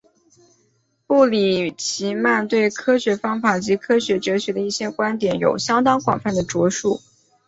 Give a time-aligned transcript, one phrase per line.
[1.05, 6.99] 布里奇曼对科学方法及科学哲学的一些观点有相当广泛的着述。